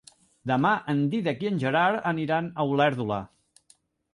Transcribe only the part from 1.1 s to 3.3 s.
Dídac i en Gerard aniran a Olèrdola.